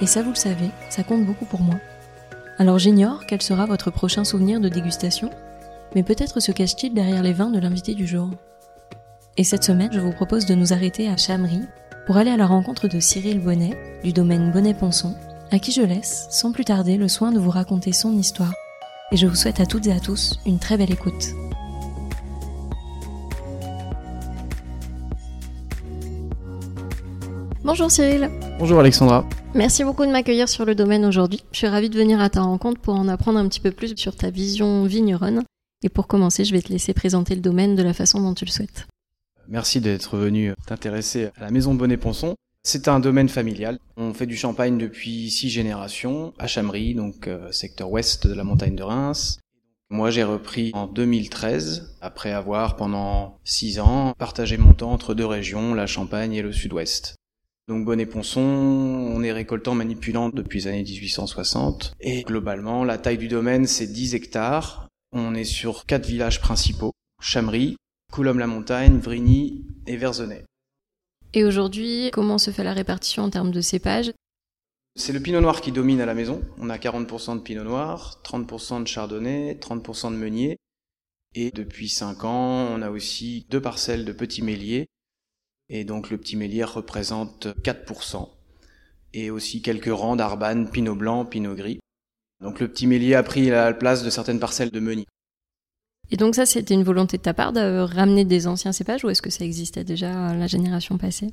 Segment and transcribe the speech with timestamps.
[0.00, 1.76] et ça, vous le savez, ça compte beaucoup pour moi.
[2.58, 5.30] Alors j'ignore quel sera votre prochain souvenir de dégustation,
[5.94, 8.30] mais peut-être se cache-t-il derrière les vins de l'invité du jour.
[9.36, 11.62] Et cette semaine, je vous propose de nous arrêter à Chamery
[12.06, 15.14] pour aller à la rencontre de Cyril Bonnet, du domaine Bonnet-Ponson,
[15.50, 18.52] à qui je laisse, sans plus tarder, le soin de vous raconter son histoire.
[19.12, 21.34] Et je vous souhaite à toutes et à tous une très belle écoute.
[27.70, 28.28] Bonjour Cyril.
[28.58, 29.24] Bonjour Alexandra.
[29.54, 31.44] Merci beaucoup de m'accueillir sur le domaine aujourd'hui.
[31.52, 33.96] Je suis ravie de venir à ta rencontre pour en apprendre un petit peu plus
[33.96, 35.44] sur ta vision vigneronne.
[35.84, 38.44] Et pour commencer, je vais te laisser présenter le domaine de la façon dont tu
[38.44, 38.88] le souhaites.
[39.46, 42.34] Merci d'être venu t'intéresser à la maison Bonnet-Ponson.
[42.64, 43.78] C'est un domaine familial.
[43.96, 48.42] On fait du champagne depuis six générations à Chamery, donc euh, secteur ouest de la
[48.42, 49.38] montagne de Reims.
[49.90, 55.26] Moi, j'ai repris en 2013, après avoir pendant six ans partagé mon temps entre deux
[55.26, 57.14] régions, la Champagne et le Sud-Ouest.
[57.70, 61.94] Donc Bonnet-Ponson, on est récoltant manipulant depuis les années 1860.
[62.00, 64.88] Et globalement, la taille du domaine, c'est 10 hectares.
[65.12, 66.90] On est sur quatre villages principaux.
[67.22, 67.76] Chamery,
[68.12, 70.44] Coulombe-la-Montagne, Vrigny et Verzenay.
[71.32, 74.10] Et aujourd'hui, comment se fait la répartition en termes de cépages
[74.96, 76.40] C'est le pinot noir qui domine à la maison.
[76.58, 80.56] On a 40% de pinot noir, 30% de chardonnay, 30% de meunier.
[81.36, 84.88] Et depuis 5 ans, on a aussi deux parcelles de petits méliers
[85.70, 88.28] et donc le petit mélière représente 4%.
[89.14, 91.78] Et aussi quelques rangs d'arbane, pinot blanc, pinot gris.
[92.40, 95.06] Donc le petit mélier a pris la place de certaines parcelles de meunier.
[96.10, 99.10] Et donc ça, c'était une volonté de ta part de ramener des anciens cépages ou
[99.10, 101.32] est-ce que ça existait déjà la génération passée?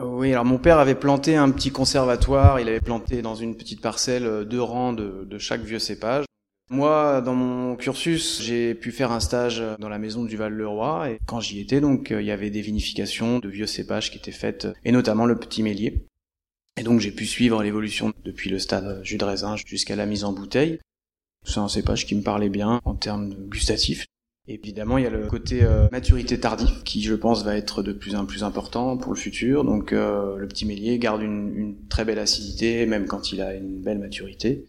[0.00, 3.80] Oui, alors mon père avait planté un petit conservatoire, il avait planté dans une petite
[3.80, 6.24] parcelle deux rangs de, de chaque vieux cépage.
[6.68, 11.18] Moi, dans mon cursus, j'ai pu faire un stage dans la maison du Val-le-Roi et
[11.24, 14.32] quand j'y étais, donc, euh, il y avait des vinifications de vieux cépages qui étaient
[14.32, 16.04] faites et notamment le petit mélier.
[16.76, 20.24] Et donc, j'ai pu suivre l'évolution depuis le stade jus de raisin jusqu'à la mise
[20.24, 20.80] en bouteille.
[21.44, 24.04] C'est un cépage qui me parlait bien en termes gustatifs.
[24.48, 27.92] Évidemment, il y a le côté euh, maturité tardive qui, je pense, va être de
[27.92, 29.62] plus en plus important pour le futur.
[29.62, 33.80] Donc, euh, le petit mélier garde une très belle acidité, même quand il a une
[33.82, 34.66] belle maturité.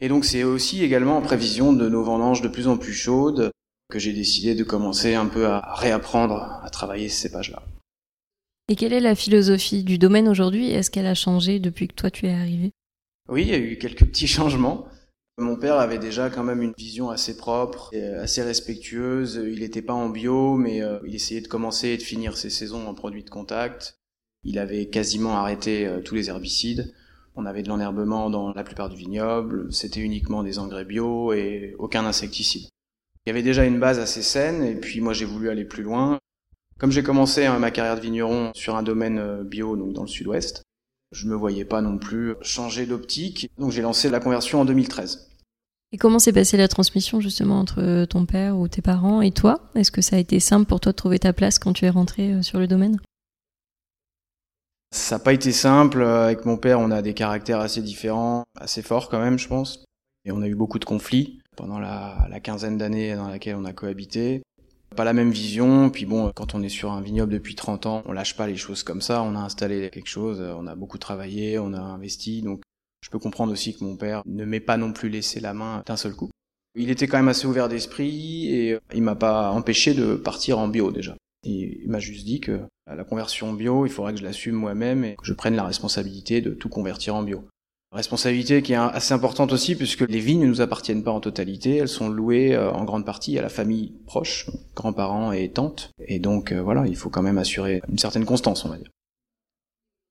[0.00, 3.50] Et donc c'est aussi également en prévision de nos vendanges de plus en plus chaudes
[3.90, 7.62] que j'ai décidé de commencer un peu à réapprendre à travailler ces cépages-là.
[8.68, 12.10] Et quelle est la philosophie du domaine aujourd'hui Est-ce qu'elle a changé depuis que toi
[12.10, 12.72] tu es arrivé?
[13.28, 14.88] Oui, il y a eu quelques petits changements.
[15.38, 19.40] Mon père avait déjà quand même une vision assez propre, et assez respectueuse.
[19.46, 22.50] Il n'était pas en bio, mais euh, il essayait de commencer et de finir ses
[22.50, 23.98] saisons en produits de contact.
[24.44, 26.94] Il avait quasiment arrêté euh, tous les herbicides.
[27.36, 31.76] On avait de l'enherbement dans la plupart du vignoble, c'était uniquement des engrais bio et
[31.78, 32.68] aucun insecticide.
[33.24, 35.82] Il y avait déjà une base assez saine et puis moi j'ai voulu aller plus
[35.82, 36.18] loin.
[36.78, 40.02] Comme j'ai commencé hein, ma carrière de vigneron sur un domaine euh, bio donc dans
[40.02, 40.62] le sud-ouest,
[41.12, 45.28] je me voyais pas non plus changer d'optique, donc j'ai lancé la conversion en 2013.
[45.92, 49.60] Et comment s'est passée la transmission justement entre ton père ou tes parents et toi?
[49.74, 51.90] Est-ce que ça a été simple pour toi de trouver ta place quand tu es
[51.90, 52.98] rentré euh, sur le domaine?
[54.90, 56.02] Ça n'a pas été simple.
[56.02, 59.84] Avec mon père, on a des caractères assez différents, assez forts quand même, je pense.
[60.24, 63.72] Et on a eu beaucoup de conflits pendant la, quinzaine d'années dans laquelle on a
[63.72, 64.42] cohabité.
[64.94, 68.02] Pas la même vision, puis bon, quand on est sur un vignoble depuis 30 ans,
[68.06, 70.98] on lâche pas les choses comme ça, on a installé quelque chose, on a beaucoup
[70.98, 72.62] travaillé, on a investi, donc
[73.02, 75.82] je peux comprendre aussi que mon père ne m'ait pas non plus laissé la main
[75.86, 76.30] d'un seul coup.
[76.76, 80.68] Il était quand même assez ouvert d'esprit et il m'a pas empêché de partir en
[80.68, 81.16] bio déjà.
[81.46, 85.16] Il m'a juste dit que la conversion bio, il faudrait que je l'assume moi-même et
[85.16, 87.44] que je prenne la responsabilité de tout convertir en bio.
[87.92, 91.76] Responsabilité qui est assez importante aussi puisque les vignes ne nous appartiennent pas en totalité,
[91.76, 96.18] elles sont louées euh, en grande partie à la famille proche, grands-parents et tantes, et
[96.18, 98.90] donc euh, voilà, il faut quand même assurer une certaine constance, on va dire.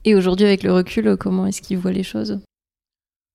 [0.04, 2.40] Et aujourd'hui, avec le recul, comment est-ce qu'ils voient les choses?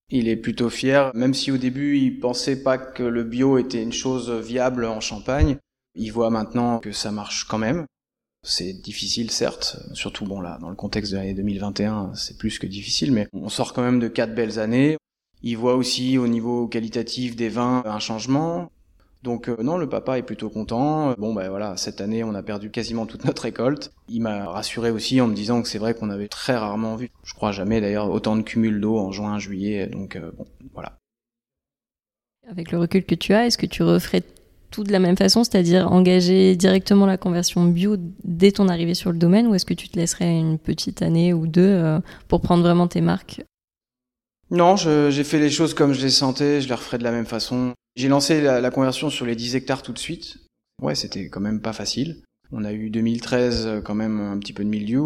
[0.09, 3.83] Il est plutôt fier, même si au début il pensait pas que le bio était
[3.83, 5.59] une chose viable en Champagne.
[5.95, 7.87] Il voit maintenant que ça marche quand même.
[8.43, 12.67] C'est difficile, certes, surtout bon là, dans le contexte de l'année 2021, c'est plus que
[12.67, 14.97] difficile, mais on sort quand même de quatre belles années.
[15.43, 18.71] Il voit aussi au niveau qualitatif des vins un changement.
[19.23, 21.13] Donc euh, non, le papa est plutôt content.
[21.19, 23.93] Bon ben voilà, cette année on a perdu quasiment toute notre récolte.
[24.09, 27.11] Il m'a rassuré aussi en me disant que c'est vrai qu'on avait très rarement vu,
[27.23, 29.87] je crois jamais d'ailleurs, autant de cumul d'eau en juin, juillet.
[29.87, 30.97] Donc euh, bon, voilà.
[32.49, 34.23] Avec le recul que tu as, est-ce que tu referais
[34.71, 39.13] tout de la même façon, c'est-à-dire engager directement la conversion bio dès ton arrivée sur
[39.13, 42.41] le domaine, ou est-ce que tu te laisserais une petite année ou deux euh, pour
[42.41, 43.43] prendre vraiment tes marques?
[44.51, 47.27] Non, j'ai fait les choses comme je les sentais, je les referais de la même
[47.27, 47.73] façon.
[47.95, 50.39] J'ai lancé la, conversion sur les 10 hectares tout de suite.
[50.83, 52.23] Ouais, c'était quand même pas facile.
[52.51, 55.01] On a eu 2013 euh, quand même un petit peu de milieu,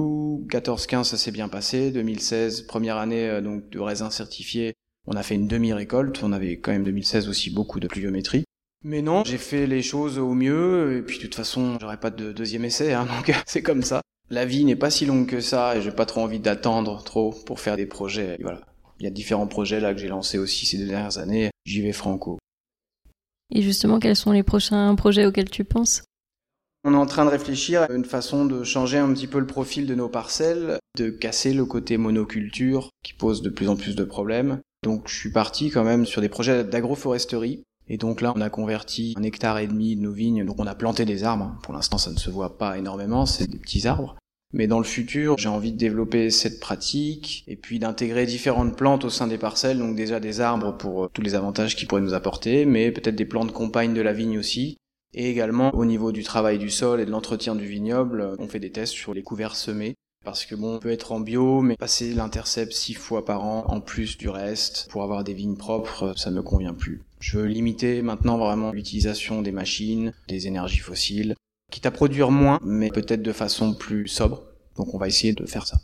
[0.49, 4.73] 14-15 ça s'est bien passé, 2016 première année euh, donc de raisins certifiés,
[5.07, 8.45] on a fait une demi-récolte, on avait quand même 2016 aussi beaucoup de pluviométrie.
[8.85, 12.11] Mais non, j'ai fait les choses au mieux, et puis de toute façon, j'aurais pas
[12.11, 14.03] de deuxième essai, hein, donc c'est comme ça.
[14.31, 17.35] La vie n'est pas si longue que ça, et j'ai pas trop envie d'attendre trop
[17.47, 18.37] pour faire des projets.
[18.41, 18.61] voilà.
[19.01, 21.51] Il y a différents projets là que j'ai lancés aussi ces dernières années.
[21.65, 22.39] J'y vais franco.
[23.55, 26.03] Et justement, quels sont les prochains projets auxquels tu penses?
[26.85, 29.47] On est en train de réfléchir à une façon de changer un petit peu le
[29.47, 33.97] profil de nos parcelles, de casser le côté monoculture qui pose de plus en plus
[33.97, 34.61] de problèmes.
[34.83, 38.51] Donc je suis parti quand même sur des projets d'agroforesterie et donc là, on a
[38.51, 40.45] converti un hectare et demi de nos vignes.
[40.45, 41.55] Donc on a planté des arbres.
[41.63, 44.17] Pour l'instant, ça ne se voit pas énormément, c'est des petits arbres.
[44.53, 49.05] Mais dans le futur, j'ai envie de développer cette pratique et puis d'intégrer différentes plantes
[49.05, 49.79] au sein des parcelles.
[49.79, 53.17] Donc déjà des arbres pour euh, tous les avantages qu'ils pourraient nous apporter, mais peut-être
[53.17, 54.77] des plantes compagnes de la vigne aussi.
[55.13, 58.61] Et également au niveau du travail du sol et de l'entretien du vignoble, on fait
[58.61, 59.95] des tests sur les couverts semés.
[60.25, 63.65] Parce que bon, on peut être en bio, mais passer l'intercept six fois par an
[63.69, 67.03] en plus du reste pour avoir des vignes propres, ça me convient plus.
[67.25, 71.35] Je veux limiter maintenant vraiment l'utilisation des machines, des énergies fossiles,
[71.73, 74.43] quitte à produire moins, mais peut-être de façon plus sobre.
[74.77, 75.79] Donc on va essayer de faire ça.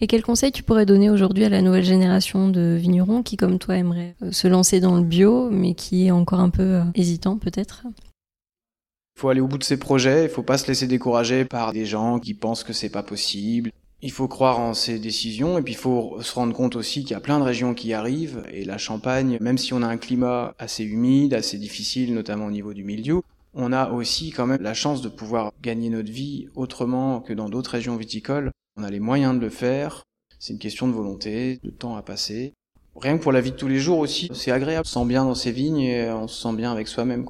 [0.00, 3.58] Et quel conseil tu pourrais donner aujourd'hui à la nouvelle génération de vignerons qui, comme
[3.58, 6.84] toi, aimerait euh, se lancer dans le bio, mais qui est encore un peu euh,
[6.94, 7.82] hésitant peut-être?
[7.88, 11.72] Il faut aller au bout de ses projets, il faut pas se laisser décourager par
[11.72, 13.72] des gens qui pensent que c'est pas possible.
[14.02, 17.10] Il faut croire en ces décisions et puis il faut se rendre compte aussi qu'il
[17.10, 19.98] y a plein de régions qui arrivent et la Champagne, même si on a un
[19.98, 23.20] climat assez humide, assez difficile, notamment au niveau du milieu,
[23.54, 27.48] on a aussi quand même la chance de pouvoir gagner notre vie autrement que dans
[27.48, 28.52] d'autres régions viticoles.
[28.76, 30.04] On a les moyens de le faire.
[30.38, 32.54] C'est une question de volonté, de temps à passer.
[32.96, 34.82] Rien que pour la vie de tous les jours aussi, c'est agréable.
[34.86, 37.26] On se sent bien dans ses vignes et on se sent bien avec soi-même.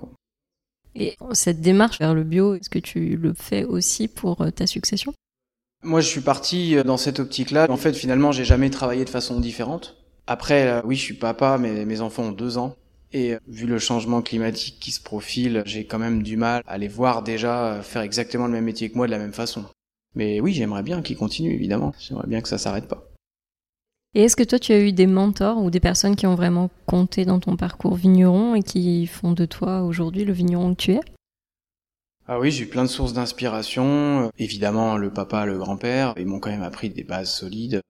[0.94, 4.66] Et cette démarche vers le bio, est-ce que tu le fais aussi pour euh, ta
[4.66, 5.14] succession?
[5.82, 7.66] Moi, je suis parti euh, dans cette optique-là.
[7.70, 9.96] En fait, finalement, j'ai jamais travaillé de façon différente.
[10.26, 12.76] Après, euh, oui, je suis papa, mais mes enfants ont deux ans.
[13.12, 16.78] Et euh, vu le changement climatique qui se profile, j'ai quand même du mal à
[16.78, 19.64] les voir déjà faire exactement le même métier que moi de la même façon.
[20.14, 21.92] Mais oui, j'aimerais bien qu'ils continuent, évidemment.
[21.98, 23.06] J'aimerais bien que ça s'arrête pas.
[24.14, 26.68] Et est-ce que toi, tu as eu des mentors ou des personnes qui ont vraiment
[26.86, 30.92] compté dans ton parcours vigneron et qui font de toi aujourd'hui le vigneron que tu
[30.92, 31.00] es?
[32.32, 34.30] Ah oui, j'ai eu plein de sources d'inspiration.
[34.38, 37.80] Évidemment, le papa, le grand-père, ils m'ont quand même appris des bases solides.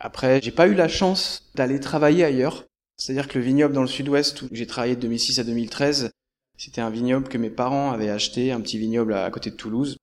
[0.00, 2.64] Après, j'ai pas eu la chance d'aller travailler ailleurs.
[2.96, 6.10] C'est-à-dire que le vignoble dans le sud-ouest où j'ai travaillé de 2006 à 2013,
[6.56, 9.98] c'était un vignoble que mes parents avaient acheté, un petit vignoble à côté de Toulouse.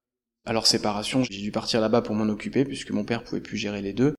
[0.45, 3.57] À leur séparation, j'ai dû partir là-bas pour m'en occuper puisque mon père pouvait plus
[3.57, 4.13] gérer les deux.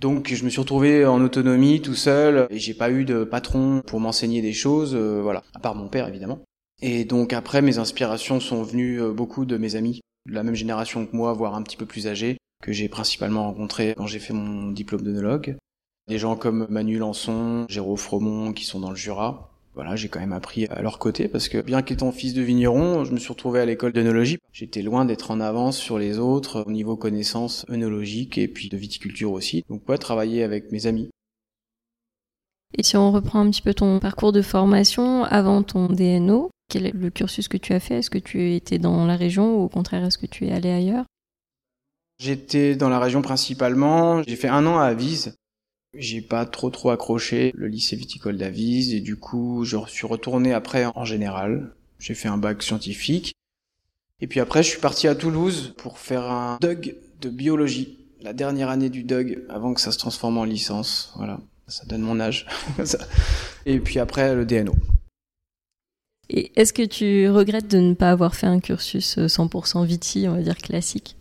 [0.00, 3.80] Donc je me suis retrouvé en autonomie tout seul et j'ai pas eu de patron
[3.86, 6.40] pour m'enseigner des choses, euh, voilà, à part mon père évidemment.
[6.82, 10.54] Et donc après, mes inspirations sont venues euh, beaucoup de mes amis, de la même
[10.54, 14.18] génération que moi, voire un petit peu plus âgés, que j'ai principalement rencontrés quand j'ai
[14.18, 15.56] fait mon diplôme d'œnologue.
[16.08, 19.50] Des gens comme Manu Lançon, Jérôme Fromont, qui sont dans le Jura.
[19.74, 23.04] Voilà, j'ai quand même appris à leur côté parce que bien qu'étant fils de vigneron,
[23.04, 24.38] je me suis retrouvé à l'école d'œnologie.
[24.52, 28.76] J'étais loin d'être en avance sur les autres au niveau connaissances œnologiques et puis de
[28.76, 29.64] viticulture aussi.
[29.68, 31.10] Donc ouais, travailler avec mes amis.
[32.76, 36.86] Et si on reprend un petit peu ton parcours de formation avant ton DNO, quel
[36.86, 37.98] est le cursus que tu as fait?
[37.98, 40.70] Est-ce que tu étais dans la région ou au contraire est-ce que tu es allé
[40.70, 41.04] ailleurs?
[42.18, 44.24] J'étais dans la région principalement.
[44.24, 45.36] J'ai fait un an à Avise.
[45.96, 50.52] J'ai pas trop trop accroché le lycée viticole d'Avise et du coup je suis retourné
[50.52, 51.72] après en général.
[52.00, 53.34] J'ai fait un bac scientifique.
[54.20, 57.98] Et puis après je suis parti à Toulouse pour faire un DUG de biologie.
[58.20, 61.12] La dernière année du DUG avant que ça se transforme en licence.
[61.18, 61.38] Voilà.
[61.68, 62.46] Ça donne mon âge.
[63.64, 64.74] et puis après le DNO.
[66.30, 70.26] Et est-ce que tu regrettes de ne pas avoir fait un cursus 100% euh, viti,
[70.28, 71.16] on va dire classique?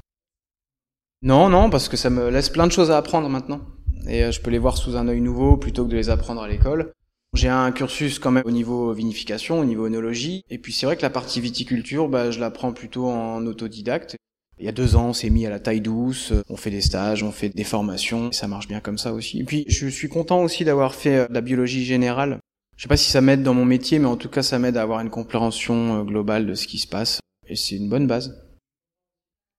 [1.22, 3.62] Non, non, parce que ça me laisse plein de choses à apprendre maintenant.
[4.08, 6.48] et je peux les voir sous un œil nouveau plutôt que de les apprendre à
[6.48, 6.92] l'école.
[7.34, 10.96] J'ai un cursus quand même au niveau vinification, au niveau œnologie, et puis c'est vrai
[10.96, 14.18] que la partie viticulture, bah, je la prends plutôt en autodidacte.
[14.60, 16.82] Il y a deux ans, on s'est mis à la taille douce, on fait des
[16.82, 19.40] stages, on fait des formations, ça marche bien comme ça aussi.
[19.40, 22.38] Et puis je suis content aussi d'avoir fait euh, la biologie générale.
[22.76, 24.78] Je sais pas si ça m'aide dans mon métier, mais en tout cas ça m'aide
[24.78, 28.08] à avoir une compréhension euh, globale de ce qui se passe, et c'est une bonne
[28.08, 28.40] base.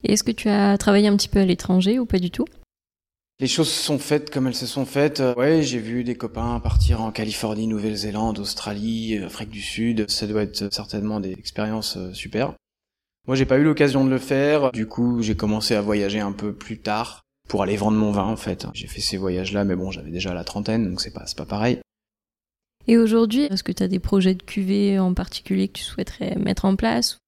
[0.02, 2.44] Et est-ce que tu as travaillé un petit peu à l'étranger ou pas du tout?
[3.40, 5.21] Les choses sont faites comme elles se sont faites.
[5.37, 10.09] Ouais, j'ai vu des copains partir en Californie, Nouvelle-Zélande, Australie, Afrique du Sud.
[10.09, 12.54] Ça doit être certainement des expériences euh, super.
[13.26, 14.71] Moi, j'ai pas eu l'occasion de le faire.
[14.71, 18.25] Du coup, j'ai commencé à voyager un peu plus tard pour aller vendre mon vin,
[18.25, 18.66] en fait.
[18.73, 21.44] J'ai fait ces voyages-là, mais bon, j'avais déjà la trentaine, donc c'est pas, c'est pas
[21.44, 21.80] pareil.
[22.87, 26.37] Et aujourd'hui, est-ce que tu as des projets de cuvée en particulier que tu souhaiterais
[26.37, 27.19] mettre en place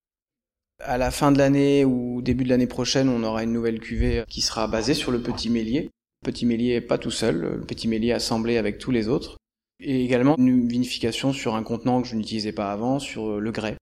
[0.85, 4.25] À la fin de l'année ou début de l'année prochaine, on aura une nouvelle cuvée
[4.29, 5.91] qui sera basée sur le petit mélier
[6.27, 9.37] petit mélier pas tout seul, le petit mélier assemblé avec tous les autres.
[9.81, 13.53] Et également une vinification sur un contenant que je n'utilisais pas avant, sur euh, le
[13.53, 13.77] grès.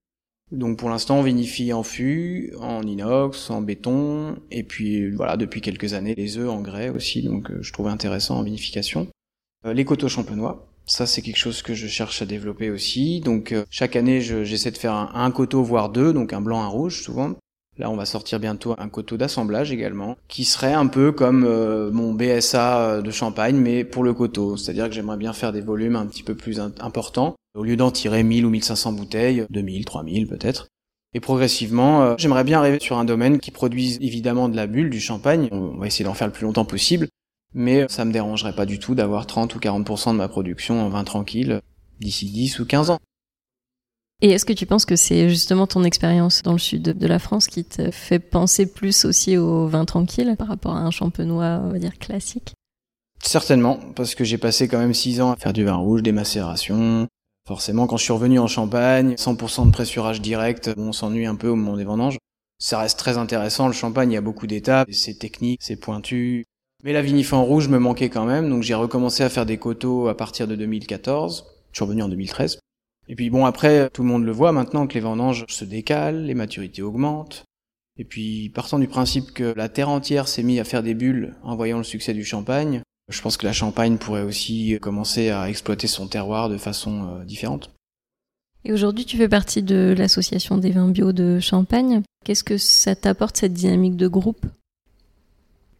[0.51, 5.61] Donc pour l'instant on vinifie en fût, en inox, en béton, et puis voilà depuis
[5.61, 9.07] quelques années les œufs en grès aussi, donc euh, je trouvais intéressant en vinification.
[9.65, 13.21] Euh, les coteaux champenois, ça c'est quelque chose que je cherche à développer aussi.
[13.21, 17.03] Donc chaque année j'essaie de faire un, coteau voire deux, donc un blanc, un rouge
[17.03, 17.35] souvent.
[17.77, 21.91] Là, on va sortir bientôt un coteau d'assemblage également, qui serait un peu comme euh,
[21.91, 24.55] mon BSA euh, de Champagne, mais pour le coteau.
[24.55, 27.35] C'est-à-dire que j'aimerais bien faire des volumes un petit peu plus importants.
[27.53, 30.67] Au lieu d'en tirer 1000 ou 1500 bouteilles, 2000, 3000 peut-être.
[31.13, 34.89] Et progressivement, euh, j'aimerais bien arriver sur un domaine qui produise évidemment de la bulle,
[34.89, 35.49] du champagne.
[35.51, 37.07] On va essayer d'en faire le plus longtemps possible.
[37.55, 40.89] Mais ça me dérangerait pas du tout d'avoir 30 ou 40% de ma production en
[40.89, 41.61] vin tranquille
[41.99, 42.99] d'ici 10 ou 15 ans.
[44.21, 47.19] Et est-ce que tu penses que c'est justement ton expérience dans le sud de la
[47.19, 51.61] France qui te fait penser plus aussi au vin tranquille par rapport à un champenois,
[51.63, 52.53] on va dire, classique?
[53.21, 56.11] Certainement, parce que j'ai passé quand même six ans à faire du vin rouge, des
[56.11, 57.07] macérations.
[57.47, 61.47] Forcément, quand je suis revenu en Champagne, 100% de pressurage direct, on s'ennuie un peu
[61.47, 62.17] au moment des vendanges.
[62.57, 66.45] Ça reste très intéressant, le champagne, il y a beaucoup d'étapes, c'est technique, c'est pointu.
[66.85, 69.57] Mais la vinif en rouge me manquait quand même, donc j'ai recommencé à faire des
[69.57, 71.45] coteaux à partir de 2014.
[71.71, 72.59] Je suis revenu en 2013.
[73.09, 76.23] Et puis bon, après, tout le monde le voit maintenant que les vendanges se décalent,
[76.23, 77.43] les maturités augmentent.
[77.97, 81.33] Et puis, partant du principe que la terre entière s'est mise à faire des bulles
[81.43, 85.49] en voyant le succès du champagne, je pense que la Champagne pourrait aussi commencer à
[85.49, 87.71] exploiter son terroir de façon euh, différente.
[88.63, 92.01] Et aujourd'hui, tu fais partie de l'association des vins bio de Champagne.
[92.23, 94.45] Qu'est-ce que ça t'apporte cette dynamique de groupe?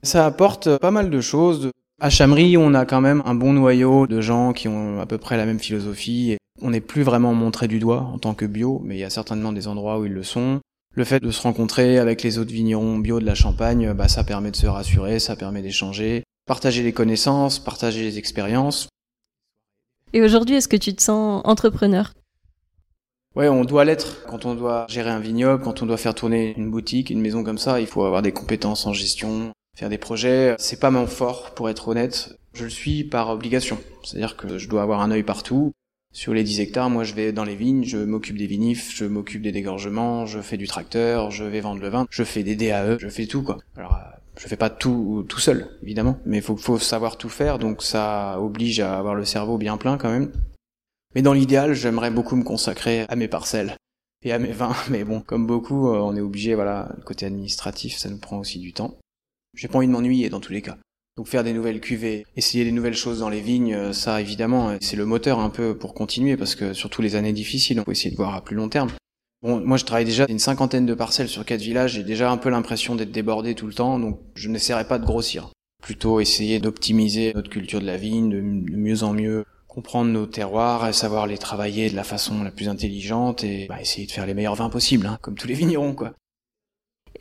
[0.04, 1.72] Ça apporte pas mal de choses.
[2.02, 5.18] À Chamery, on a quand même un bon noyau de gens qui ont à peu
[5.18, 8.82] près la même philosophie on n'est plus vraiment montré du doigt en tant que bio,
[8.84, 10.62] mais il y a certainement des endroits où ils le sont.
[10.94, 14.24] Le fait de se rencontrer avec les autres vignerons bio de la Champagne, bah, ça
[14.24, 18.88] permet de se rassurer, ça permet d'échanger, partager les connaissances, partager les expériences.
[20.14, 22.14] Et aujourd'hui, est-ce que tu te sens entrepreneur?
[23.36, 24.26] Ouais, on doit l'être.
[24.28, 27.44] Quand on doit gérer un vignoble, quand on doit faire tourner une boutique, une maison
[27.44, 30.56] comme ça, il faut avoir des compétences en gestion, faire des projets.
[30.58, 32.38] C'est pas mon fort, pour être honnête.
[32.54, 33.78] Je le suis par obligation.
[34.04, 35.74] C'est-à-dire que je dois avoir un œil partout.
[36.14, 39.04] Sur les 10 hectares, moi je vais dans les vignes, je m'occupe des vinifs, je
[39.04, 42.56] m'occupe des dégorgements, je fais du tracteur, je vais vendre le vin, je fais des
[42.56, 43.58] DAE, je fais tout quoi.
[43.76, 47.60] Alors euh, je fais pas tout tout seul évidemment, mais faut, faut savoir tout faire,
[47.60, 50.32] donc ça oblige à avoir le cerveau bien plein quand même.
[51.16, 53.76] Mais dans l'idéal, j'aimerais beaucoup me consacrer à mes parcelles
[54.24, 57.26] et à mes vins, mais bon, comme beaucoup, euh, on est obligé, voilà, le côté
[57.26, 58.96] administratif, ça nous prend aussi du temps.
[59.56, 60.78] J'ai pas envie de m'ennuyer dans tous les cas.
[61.18, 64.72] Donc faire des nouvelles cuvées, essayer des nouvelles choses dans les vignes, euh, ça évidemment
[64.72, 67.86] euh, c'est le moteur un peu pour continuer parce que surtout les années difficiles, on
[67.86, 68.92] faut essayer de voir à plus long terme.
[69.42, 72.36] Bon, moi je travaille déjà une cinquantaine de parcelles sur quatre villages, j'ai déjà un
[72.36, 75.52] peu l'impression d'être débordé tout le temps, donc je n'essaierai pas de grossir.
[75.82, 80.94] Plutôt essayer d'optimiser notre culture de la vigne, de mieux en mieux comprendre nos terroirs,
[80.94, 84.34] savoir les travailler de la façon la plus intelligente et bah, essayer de faire les
[84.34, 86.14] meilleurs vins possibles, hein, comme tous les vignerons quoi.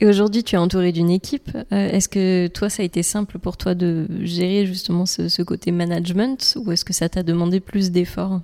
[0.01, 1.51] Et aujourd'hui, tu es entouré d'une équipe.
[1.55, 5.71] Euh, est-ce que toi, ça a été simple pour toi de gérer justement ce, côté
[5.71, 8.41] management ou est-ce que ça t'a demandé plus d'efforts?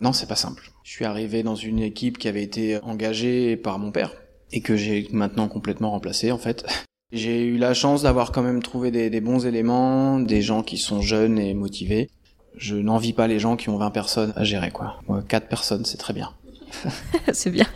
[0.00, 0.70] Non, c'est pas simple.
[0.84, 4.12] Je suis arrivé dans une équipe qui avait été engagée par mon père
[4.50, 6.64] et que j'ai maintenant complètement remplacé en fait.
[7.12, 10.78] J'ai eu la chance d'avoir quand même trouvé des, des, bons éléments, des gens qui
[10.78, 12.08] sont jeunes et motivés.
[12.56, 14.98] Je n'envie pas les gens qui ont 20 personnes à gérer quoi.
[15.08, 16.32] Moi, 4 personnes, c'est très bien.
[17.32, 17.66] c'est bien.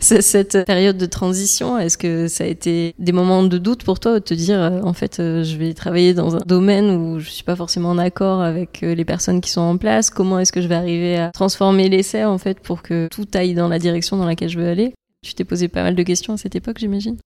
[0.00, 4.14] Cette période de transition, est-ce que ça a été des moments de doute pour toi
[4.14, 7.30] de te dire, euh, en fait, euh, je vais travailler dans un domaine où je
[7.30, 10.10] suis pas forcément en accord avec euh, les personnes qui sont en place?
[10.10, 13.54] Comment est-ce que je vais arriver à transformer l'essai, en fait, pour que tout aille
[13.54, 14.94] dans la direction dans laquelle je veux aller?
[15.22, 17.16] Tu t'es posé pas mal de questions à cette époque, j'imagine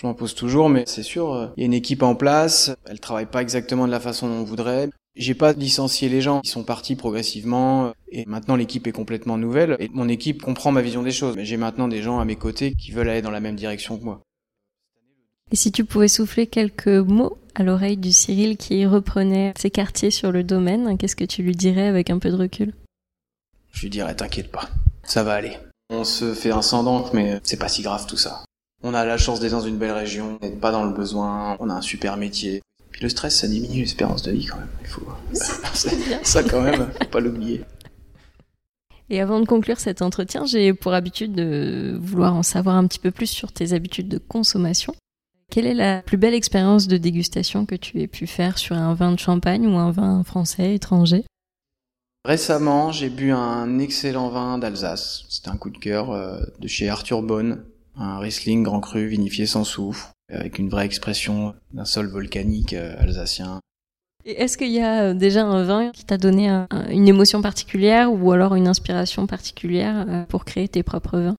[0.00, 3.00] Je m'en pose toujours, mais c'est sûr, il y a une équipe en place, elle
[3.00, 4.88] travaille pas exactement de la façon dont on voudrait.
[5.16, 9.76] J'ai pas licencié les gens, ils sont partis progressivement et maintenant l'équipe est complètement nouvelle
[9.80, 11.36] et mon équipe comprend ma vision des choses.
[11.36, 13.98] Mais j'ai maintenant des gens à mes côtés qui veulent aller dans la même direction
[13.98, 14.20] que moi.
[15.50, 20.10] Et si tu pouvais souffler quelques mots à l'oreille du Cyril qui reprenait ses quartiers
[20.10, 22.74] sur le domaine, qu'est-ce que tu lui dirais avec un peu de recul?
[23.72, 24.68] Je lui dirais t'inquiète pas,
[25.02, 25.56] ça va aller.
[25.88, 28.44] On se fait un sang mais c'est pas si grave tout ça.
[28.82, 31.70] On a la chance d'être dans une belle région, d'être pas dans le besoin, on
[31.70, 32.60] a un super métier.
[32.96, 34.70] Puis le stress, ça diminue l'espérance de vie quand même.
[34.80, 35.06] Il faut
[36.22, 37.62] ça quand même, faut pas l'oublier.
[39.10, 42.98] Et avant de conclure cet entretien, j'ai pour habitude de vouloir en savoir un petit
[42.98, 44.94] peu plus sur tes habitudes de consommation.
[45.50, 48.94] Quelle est la plus belle expérience de dégustation que tu aies pu faire sur un
[48.94, 51.26] vin de champagne ou un vin français, étranger?
[52.24, 55.26] Récemment, j'ai bu un excellent vin d'Alsace.
[55.28, 57.62] C'était un coup de cœur euh, de chez Arthur Bonne,
[57.94, 62.94] un Riesling grand cru vinifié sans soufre, avec une vraie expression d'un sol volcanique euh,
[62.98, 63.60] alsacien.
[64.24, 66.48] Et est-ce qu'il y a euh, déjà un vin qui t'a donné
[66.90, 71.36] une émotion particulière ou alors une inspiration particulière pour créer tes propres vins?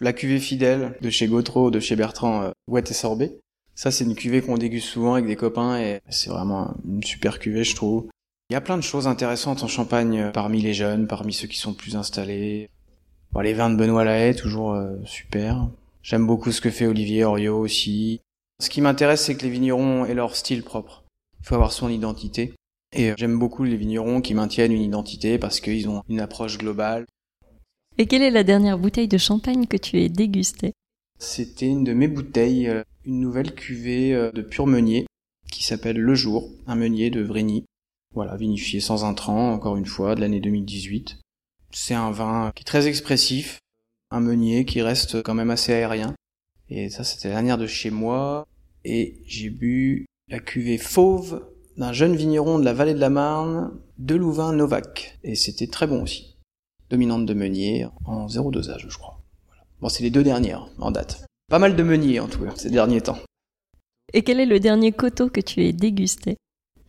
[0.00, 3.40] La cuvée fidèle de chez Gautreau, de chez Bertrand, euh, Ouette et Sorbet.
[3.74, 7.40] Ça, c'est une cuvée qu'on déguste souvent avec des copains et c'est vraiment une super
[7.40, 8.06] cuvée, je trouve.
[8.48, 11.48] Il y a plein de choses intéressantes en Champagne euh, parmi les jeunes, parmi ceux
[11.48, 12.70] qui sont plus installés.
[13.32, 15.66] Bon, les vins de Benoît Lahaye, toujours euh, super.
[16.08, 18.22] J'aime beaucoup ce que fait Olivier Oriot aussi.
[18.62, 21.04] Ce qui m'intéresse, c'est que les vignerons aient leur style propre.
[21.38, 22.54] Il faut avoir son identité.
[22.96, 27.04] Et j'aime beaucoup les vignerons qui maintiennent une identité parce qu'ils ont une approche globale.
[27.98, 30.72] Et quelle est la dernière bouteille de champagne que tu aies dégustée?
[31.18, 35.04] C'était une de mes bouteilles, euh, une nouvelle cuvée euh, de pur meunier
[35.52, 37.66] qui s'appelle Le Jour, un meunier de Vrigny.
[38.14, 41.18] Voilà, vinifié sans intrants, encore une fois, de l'année 2018.
[41.70, 43.58] C'est un vin qui est très expressif,
[44.10, 46.14] un meunier qui reste quand même assez aérien.
[46.70, 48.46] Et ça, c'était la dernière de chez moi.
[48.84, 51.46] Et j'ai bu la cuvée fauve
[51.76, 55.18] d'un jeune vigneron de la vallée de la Marne, de Louvain Novak.
[55.24, 56.38] Et c'était très bon aussi
[56.90, 59.20] dominante de Meunier, en zéro dosage, je crois.
[59.80, 61.24] Bon, c'est les deux dernières en date.
[61.48, 63.18] Pas mal de Meunier en tout cas, ces derniers temps.
[64.12, 66.36] Et quel est le dernier coteau que tu aies dégusté?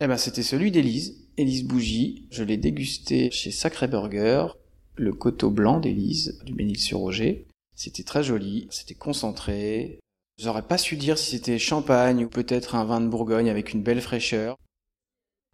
[0.00, 2.26] Eh ben, c'était celui d'Élise, Élise Bougie.
[2.30, 4.56] Je l'ai dégusté chez Sacré Burger,
[5.00, 7.46] le coteau blanc d'Élise, du Ménil-sur-Roger.
[7.74, 9.98] C'était très joli, c'était concentré.
[10.38, 13.82] J'aurais pas su dire si c'était champagne ou peut-être un vin de Bourgogne avec une
[13.82, 14.56] belle fraîcheur.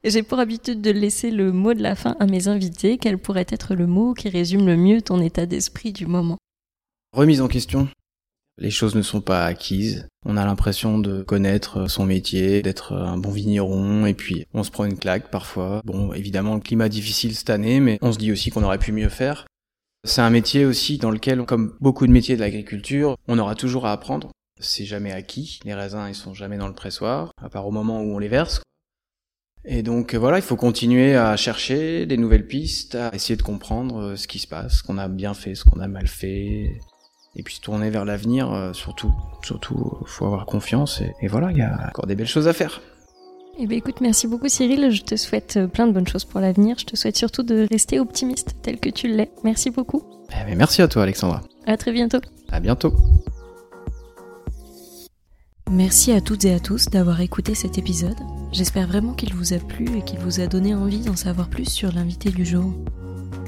[0.03, 2.99] J'ai pour habitude de laisser le mot de la fin à mes invités.
[2.99, 6.39] Quel pourrait être le mot qui résume le mieux ton état d'esprit du moment?
[7.13, 7.89] Remise en question.
[8.59, 10.09] Les choses ne sont pas acquises.
[10.25, 14.71] On a l'impression de connaître son métier, d'être un bon vigneron, et puis on se
[14.71, 15.83] prend une claque parfois.
[15.85, 18.93] Bon, évidemment, le climat difficile cette année, mais on se dit aussi qu'on aurait pu
[18.93, 19.47] mieux faire.
[20.05, 23.87] C'est un métier aussi dans lequel, comme beaucoup de métiers de l'agriculture, on aura toujours
[23.87, 24.31] à apprendre.
[24.59, 25.61] C'est jamais acquis.
[25.65, 28.29] Les raisins, ils sont jamais dans le pressoir, à part au moment où on les
[28.29, 28.63] verse.
[29.69, 33.43] Et donc euh, voilà, il faut continuer à chercher des nouvelles pistes, à essayer de
[33.43, 36.07] comprendre euh, ce qui se passe, ce qu'on a bien fait, ce qu'on a mal
[36.07, 36.79] fait,
[37.37, 39.13] et puis se tourner vers l'avenir, euh, surtout.
[39.43, 42.81] Surtout, faut avoir confiance, et, voilà, il y a encore des belles choses à faire.
[43.59, 46.77] Eh bien écoute, merci beaucoup Cyril, je te souhaite plein de bonnes choses pour l'avenir,
[46.79, 49.31] je te souhaite surtout de rester optimiste tel que tu l'es.
[49.45, 50.03] Merci beaucoup.
[50.31, 51.41] Eh merci à toi Alexandra.
[51.67, 52.19] À très bientôt.
[52.51, 52.93] À bientôt.
[55.71, 58.19] Merci à toutes et à tous d'avoir écouté cet épisode.
[58.53, 61.69] J'espère vraiment qu'il vous a plu et qu'il vous a donné envie d'en savoir plus
[61.69, 62.73] sur l'invité du jour.